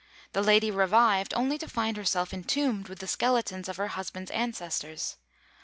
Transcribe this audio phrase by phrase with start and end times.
[0.33, 5.17] The lady revived, only to find herself entombed with the skeletons of her husband's ancestors.